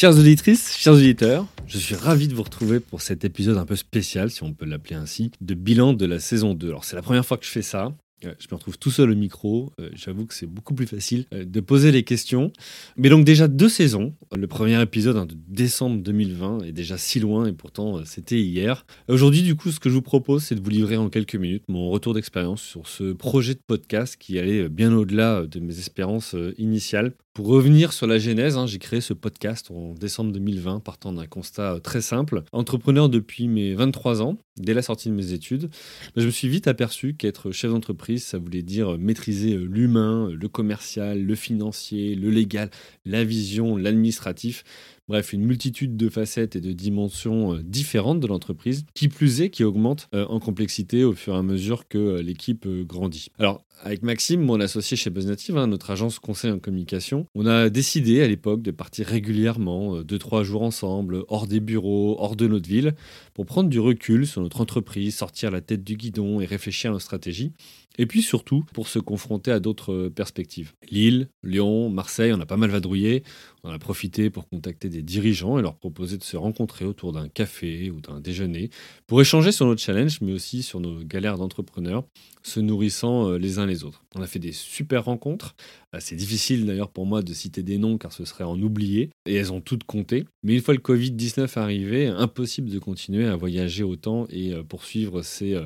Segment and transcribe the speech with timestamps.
[0.00, 3.76] Chères auditrices, chers auditeurs, je suis ravi de vous retrouver pour cet épisode un peu
[3.76, 6.68] spécial, si on peut l'appeler ainsi, de bilan de la saison 2.
[6.68, 7.92] Alors c'est la première fois que je fais ça,
[8.24, 9.72] euh, je me retrouve tout seul au micro.
[9.80, 12.52] Euh, j'avoue que c'est beaucoup plus facile euh, de poser les questions.
[12.96, 14.14] Mais donc déjà deux saisons.
[14.34, 18.84] Le premier épisode hein, de décembre 2020 est déjà si loin et pourtant c'était hier.
[19.08, 21.64] Aujourd'hui du coup ce que je vous propose c'est de vous livrer en quelques minutes
[21.68, 26.36] mon retour d'expérience sur ce projet de podcast qui allait bien au-delà de mes espérances
[26.58, 27.12] initiales.
[27.32, 31.28] Pour revenir sur la genèse, hein, j'ai créé ce podcast en décembre 2020 partant d'un
[31.28, 32.42] constat très simple.
[32.50, 35.70] Entrepreneur depuis mes 23 ans, dès la sortie de mes études,
[36.16, 41.22] je me suis vite aperçu qu'être chef d'entreprise, ça voulait dire maîtriser l'humain, le commercial,
[41.22, 42.68] le financier, le légal,
[43.04, 44.64] la vision, l'administratif.
[45.10, 49.50] Bref, une multitude de facettes et de dimensions euh, différentes de l'entreprise, qui plus est,
[49.50, 53.32] qui augmente euh, en complexité au fur et à mesure que euh, l'équipe grandit.
[53.40, 57.70] Alors, avec Maxime, mon associé chez BuzzNative, hein, notre agence conseil en communication, on a
[57.70, 62.46] décidé à l'époque de partir régulièrement, deux, trois jours ensemble, hors des bureaux, hors de
[62.46, 62.94] notre ville,
[63.34, 66.92] pour prendre du recul sur notre entreprise, sortir la tête du guidon et réfléchir à
[66.92, 67.52] nos stratégies.
[67.98, 70.72] Et puis surtout, pour se confronter à d'autres perspectives.
[70.90, 73.24] Lille, Lyon, Marseille, on a pas mal vadrouillé.
[73.62, 77.28] On a profité pour contacter des dirigeants et leur proposer de se rencontrer autour d'un
[77.28, 78.70] café ou d'un déjeuner
[79.06, 82.04] pour échanger sur nos challenges, mais aussi sur nos galères d'entrepreneurs,
[82.42, 84.04] se nourrissant euh, les uns les autres.
[84.14, 85.54] On a fait des super rencontres.
[85.94, 89.10] Euh, c'est difficile d'ailleurs pour moi de citer des noms car ce serait en oublier
[89.26, 90.24] et elles ont toutes compté.
[90.42, 95.22] Mais une fois le Covid-19 arrivé, impossible de continuer à voyager autant et euh, poursuivre
[95.22, 95.56] ces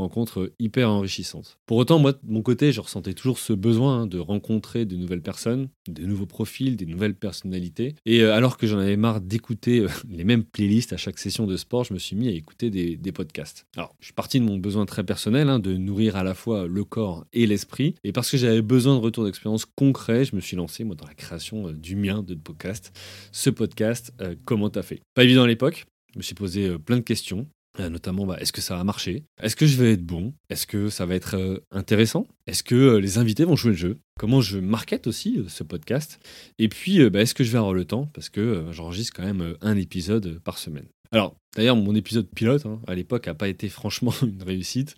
[0.00, 1.58] rencontre hyper enrichissante.
[1.66, 4.96] Pour autant, moi, de mon côté, je ressentais toujours ce besoin hein, de rencontrer de
[4.96, 7.94] nouvelles personnes, de nouveaux profils, des nouvelles personnalités.
[8.06, 11.46] Et euh, alors que j'en avais marre d'écouter euh, les mêmes playlists à chaque session
[11.46, 13.66] de sport, je me suis mis à écouter des, podcasts.
[13.76, 16.68] Alors, je suis parti de mon besoin très personnel hein, de nourrir à la fois
[16.68, 17.96] le corps et l'esprit.
[18.04, 21.06] Et parce que j'avais besoin de retour d'expérience concret, je me suis lancé moi dans
[21.06, 22.92] la création euh, du mien de podcast.
[23.32, 24.12] Ce podcast,
[24.44, 25.00] comment t'as fait?
[25.14, 25.86] Pas évident à l'époque.
[26.12, 27.46] Je me suis posé plein de questions.
[27.80, 30.34] Euh, notamment, bah, est-ce que ça va marcher Est-ce que je vais être bon?
[30.50, 32.26] Est-ce que ça va être euh, intéressant?
[32.46, 33.98] Est-ce que euh, les invités vont jouer le jeu?
[34.18, 36.20] Comment je market aussi ce podcast?
[36.58, 38.06] Et puis, bah, est-ce que je vais avoir le temps?
[38.06, 40.88] Parce que j'enregistre quand même un épisode par semaine.
[41.10, 44.96] Alors, d'ailleurs, mon épisode pilote, hein, à l'époque, n'a pas été franchement une réussite.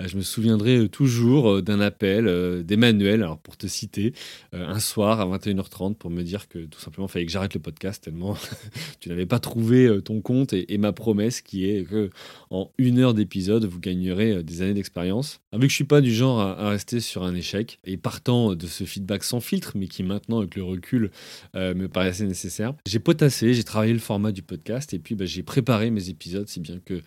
[0.00, 2.24] Euh, je me souviendrai euh, toujours euh, d'un appel
[2.64, 4.12] d'Emmanuel, alors pour te citer,
[4.52, 7.60] un soir à 21h30 pour me dire que tout simplement, il fallait que j'arrête le
[7.60, 8.36] podcast tellement
[9.00, 12.10] tu n'avais pas trouvé ton compte et, ma promesse qui est que
[12.50, 15.40] en une heure d'épisode, vous gagnerez des années d'expérience.
[15.52, 18.66] Vu que je suis pas du genre à, rester sur un échec et partant de
[18.66, 21.10] ce feedback sans filtre, mais qui maintenant, avec le recul,
[21.54, 25.42] me paraissait nécessaire, j'ai potassé, j'ai travaillé le format du podcast et puis bah, j'ai
[25.42, 27.00] préparé mes épisodes, si bien que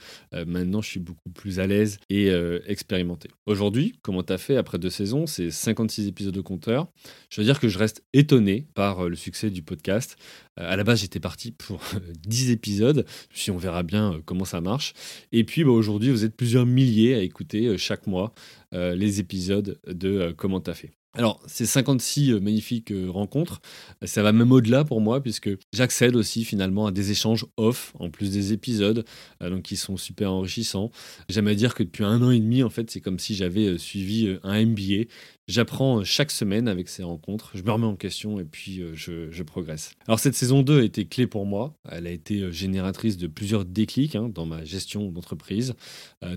[0.45, 2.29] maintenant je suis beaucoup plus à l'aise et
[2.65, 3.29] expérimenté.
[3.45, 6.87] Aujourd'hui, comment tu as fait après deux saisons C'est 56 épisodes de compteur?
[7.29, 10.17] Je veux dire que je reste étonné par euh, le succès du podcast.
[10.59, 11.81] Euh, à la base, j'étais parti pour
[12.27, 13.05] 10 épisodes.
[13.29, 14.93] Puis on verra bien euh, comment ça marche.
[15.31, 18.33] Et puis bah, aujourd'hui, vous êtes plusieurs milliers à écouter chaque mois
[18.73, 20.96] les épisodes de Comment t'as fait.
[21.13, 23.59] Alors, ces 56 euh, magnifiques euh, rencontres,
[24.05, 28.11] ça va même au-delà pour moi, puisque j'accède aussi finalement à des échanges off, en
[28.11, 29.03] plus des épisodes,
[29.41, 30.91] euh, donc qui sont super enrichissants.
[31.27, 33.79] J'aime à dire que depuis un an et demi, en fait, c'est comme si j'avais
[33.79, 35.05] suivi un MBA.
[35.47, 39.93] J'apprends chaque semaine avec ces rencontres, je me remets en question et puis je, progresse.
[40.05, 43.63] Alors cette saison 2 a été clé pour moi, elle a été génératrice de plusieurs
[43.63, 45.73] déclics hein, dans ma gestion d'entreprise,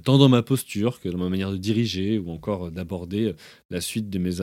[0.05, 3.35] tant dans ma posture que dans ma manière de diriger ou encore d'aborder
[3.71, 4.41] la suite de mes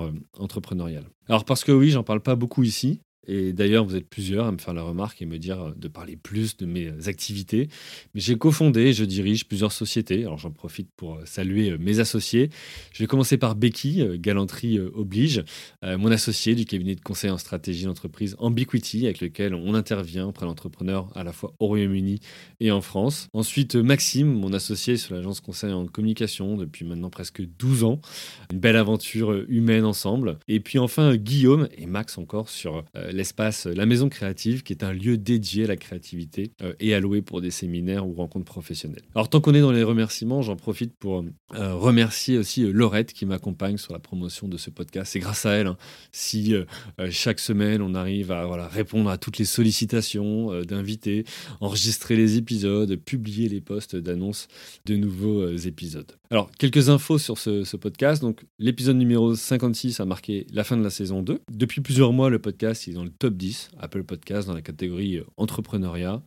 [0.00, 1.06] euh, entrepreneuriale.
[1.28, 4.52] Alors parce que oui, j'en parle pas beaucoup ici, et d'ailleurs, vous êtes plusieurs à
[4.52, 7.68] me faire la remarque et me dire euh, de parler plus de mes activités.
[8.14, 10.22] Mais j'ai cofondé, je dirige plusieurs sociétés.
[10.22, 12.50] Alors j'en profite pour euh, saluer euh, mes associés.
[12.92, 15.44] Je vais commencer par Becky, galanterie oblige,
[15.82, 20.46] mon associé du cabinet de conseil en stratégie d'entreprise Ambiquity, avec lequel on intervient auprès
[20.46, 22.20] d'entrepreneurs à la fois au Royaume-Uni
[22.60, 23.28] et en France.
[23.32, 28.00] Ensuite, Maxime, mon associé sur l'agence conseil en communication depuis maintenant presque 12 ans.
[28.52, 30.38] Une belle aventure humaine ensemble.
[30.48, 34.92] Et puis enfin, Guillaume et Max encore sur l'espace La Maison Créative, qui est un
[34.92, 39.02] lieu dédié à la créativité euh, et alloué pour des séminaires ou rencontres professionnelles.
[39.14, 43.12] Alors tant qu'on est dans les remerciements, j'en profite pour euh, remercier aussi euh, Laurette
[43.12, 45.12] qui m'accompagne sur la promotion de ce podcast.
[45.12, 45.76] C'est grâce à elle hein,
[46.10, 46.54] si
[47.10, 51.24] chaque semaine on arrive à voilà, répondre à toutes les sollicitations d'invités,
[51.60, 54.48] enregistrer les épisodes, publier les posts d'annonces
[54.86, 56.12] de nouveaux épisodes.
[56.32, 58.22] Alors, quelques infos sur ce, podcast.
[58.22, 61.40] Donc, l'épisode numéro 56 a marqué la fin de la saison 2.
[61.50, 65.16] Depuis plusieurs mois, le podcast, ils ont le top 10 Apple Podcast dans la catégorie
[65.16, 66.22] euh, entrepreneuriat.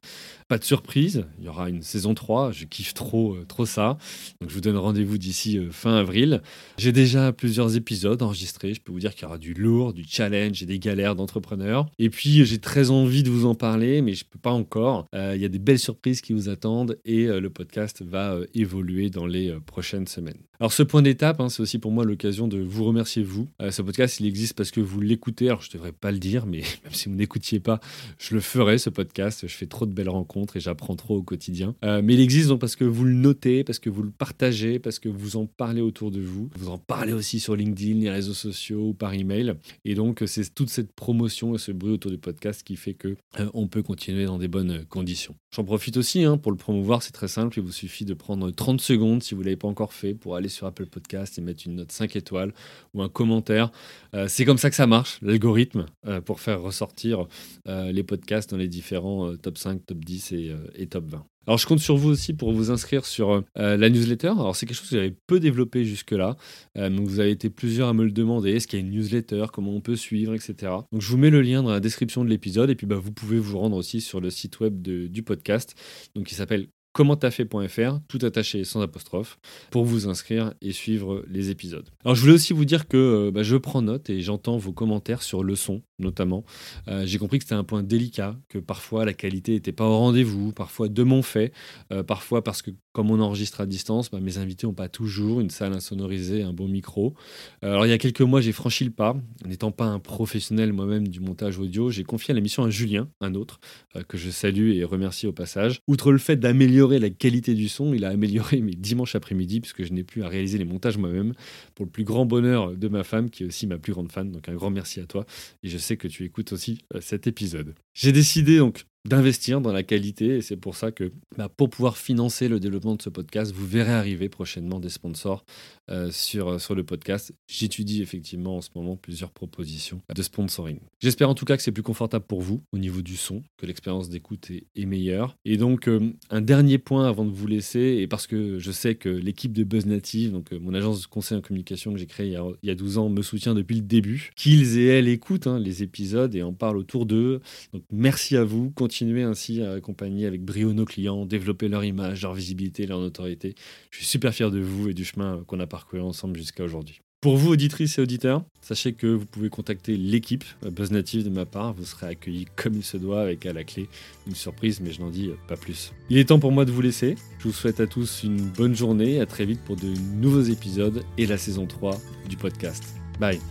[0.47, 3.97] Pas de surprise, il y aura une saison 3, je kiffe trop, euh, trop ça.
[4.41, 6.41] Donc je vous donne rendez-vous d'ici fin avril.
[6.77, 10.03] J'ai déjà plusieurs épisodes enregistrés, je peux vous dire qu'il y aura du lourd, du
[10.07, 11.89] challenge et des galères d'entrepreneurs.
[11.99, 15.07] Et puis j'ai très envie de vous en parler, mais je ne peux pas encore.
[15.13, 19.25] Il y a des belles surprises qui vous attendent et le podcast va évoluer dans
[19.25, 20.41] les prochaines semaines.
[20.59, 23.47] Alors ce point d'étape, hein, c'est aussi pour moi l'occasion de vous remercier vous.
[23.61, 25.47] Euh, ce podcast, il existe parce que vous l'écoutez.
[25.47, 27.81] Alors je devrais pas le dire, mais même si vous n'écoutiez pas,
[28.17, 29.47] je le ferai ce podcast.
[29.47, 31.75] Je fais trop de belles rencontres et j'apprends trop au quotidien.
[31.83, 34.79] Euh, mais il existe donc parce que vous le notez, parce que vous le partagez,
[34.79, 36.49] parce que vous en parlez autour de vous.
[36.55, 39.55] Vous en parlez aussi sur LinkedIn, les réseaux sociaux ou par email.
[39.83, 43.17] Et donc c'est toute cette promotion et ce bruit autour du podcast qui fait que
[43.39, 45.35] euh, on peut continuer dans des bonnes conditions.
[45.53, 47.03] J'en profite aussi hein, pour le promouvoir.
[47.03, 47.59] C'est très simple.
[47.59, 50.44] Il vous suffit de prendre 30 secondes si vous l'avez pas encore fait pour aller
[50.49, 52.53] sur Apple Podcast et mettre une note 5 étoiles
[52.93, 53.71] ou un commentaire.
[54.13, 57.27] Euh, c'est comme ça que ça marche, l'algorithme, euh, pour faire ressortir
[57.67, 60.33] euh, les podcasts dans les différents top 5, top 10
[60.75, 61.25] et, top 20.
[61.47, 64.29] Alors je compte sur vous aussi pour vous inscrire sur la newsletter.
[64.29, 66.37] Alors c'est quelque chose que j'avais peu développé jusque-là.
[66.75, 68.53] donc vous avez été plusieurs à me le demander.
[68.53, 69.45] Est-ce qu'il y a une newsletter?
[69.53, 70.71] Comment on peut suivre, etc.
[70.91, 73.11] Donc je vous mets le lien dans la description de l'épisode et puis bah, vous
[73.11, 75.75] pouvez vous rendre aussi sur le site web du podcast,
[76.15, 79.37] donc qui s'appelle commenttafait.fr, tout attaché sans apostrophe,
[79.69, 81.89] pour vous inscrire et suivre les épisodes.
[82.05, 84.71] Alors je voulais aussi vous dire que euh, bah, je prends note et j'entends vos
[84.71, 86.45] commentaires sur le son, notamment.
[86.87, 89.97] Euh, j'ai compris que c'était un point délicat, que parfois la qualité n'était pas au
[89.97, 91.51] rendez-vous, parfois de mon fait,
[91.91, 95.41] euh, parfois parce que comme on enregistre à distance, bah, mes invités n'ont pas toujours
[95.41, 97.13] une salle insonorisée, un bon micro.
[97.61, 99.17] alors il y a quelques mois, j'ai franchi le pas.
[99.45, 103.35] N'étant pas un professionnel moi-même du montage audio, j'ai confié la mission à Julien, un
[103.35, 103.59] autre,
[104.07, 105.81] que je salue et remercie au passage.
[105.89, 109.83] Outre le fait d'améliorer la qualité du son, il a amélioré mes dimanches après-midi, puisque
[109.83, 111.33] je n'ai plus à réaliser les montages moi-même,
[111.73, 114.31] pour le plus grand bonheur de ma femme, qui est aussi ma plus grande fan.
[114.31, 115.25] Donc un grand merci à toi.
[115.63, 117.75] Et je sais que tu écoutes aussi euh, cet épisode.
[117.93, 121.97] J'ai décidé donc d'investir dans la qualité et c'est pour ça que bah, pour pouvoir
[121.97, 125.45] financer le développement de ce podcast, vous verrez arriver prochainement des sponsors
[125.91, 127.33] euh, sur, euh, sur le podcast.
[127.47, 130.79] J'étudie effectivement en ce moment plusieurs propositions de sponsoring.
[130.99, 133.67] J'espère en tout cas que c'est plus confortable pour vous au niveau du son, que
[133.67, 135.37] l'expérience d'écoute est, meilleure.
[135.45, 138.95] Et donc euh, un dernier point avant de vous laisser, et parce que je sais
[138.95, 142.27] que l'équipe de Buzz Native, donc mon agence de conseil en communication que j'ai créée
[142.27, 145.59] il y, a, 12 ans, me soutient depuis le début, qu'ils et elles écoutent hein,
[145.59, 147.41] les épisodes et en parlent autour d'eux.
[147.73, 148.71] Donc merci à vous.
[148.95, 153.53] Continuer ainsi à accompagner avec brio nos clients, développer leur image, leur visibilité, leur notoriété.
[153.91, 157.01] Je suis super fier de vous et du chemin qu'on a parcouru ensemble jusqu'à aujourd'hui.
[157.19, 161.45] Pour vous, auditrices et auditeurs, sachez que vous pouvez contacter l'équipe Buzz Native de ma
[161.45, 161.73] part.
[161.73, 163.89] Vous serez accueillis comme il se doit avec à la clé
[164.27, 165.91] une surprise, mais je n'en dis pas plus.
[166.09, 167.15] Il est temps pour moi de vous laisser.
[167.39, 169.19] Je vous souhaite à tous une bonne journée.
[169.19, 171.97] À très vite pour de nouveaux épisodes et la saison 3
[172.29, 172.95] du podcast.
[173.19, 173.41] Bye.